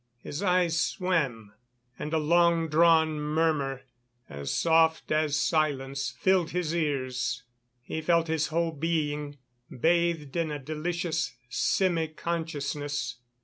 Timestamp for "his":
0.17-0.41, 6.49-6.73, 8.27-8.47